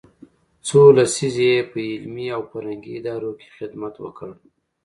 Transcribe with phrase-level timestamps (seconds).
[0.67, 4.29] څو لسیزې یې په علمي او فرهنګي ادارو کې خدمت وکړ.